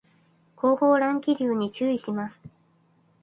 [0.55, 2.41] 後方乱気流に注意します